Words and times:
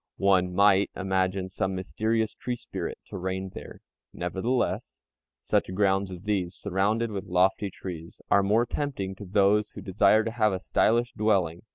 One 0.17 0.55
might 0.55 0.89
imagine 0.95 1.47
some 1.49 1.75
mysterious 1.75 2.33
"tree 2.33 2.55
spirit" 2.55 2.97
to 3.05 3.17
reign 3.19 3.49
there. 3.53 3.81
Nevertheless, 4.13 4.99
such 5.43 5.71
grounds 5.75 6.09
as 6.09 6.23
these, 6.23 6.55
surrounded 6.55 7.11
with 7.11 7.25
lofty 7.25 7.69
trees, 7.69 8.19
are 8.31 8.41
more 8.41 8.65
tempting 8.65 9.13
to 9.17 9.25
those 9.25 9.69
who 9.75 9.81
desire 9.81 10.23
to 10.23 10.31
have 10.31 10.53
a 10.53 10.59
stylish 10.59 11.13
dwelling. 11.13 11.61